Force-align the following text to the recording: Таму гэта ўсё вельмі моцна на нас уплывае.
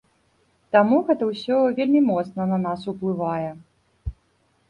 Таму 0.75 0.97
гэта 1.09 1.23
ўсё 1.31 1.57
вельмі 1.79 2.01
моцна 2.11 2.41
на 2.53 2.57
нас 2.65 2.87
уплывае. 2.93 3.51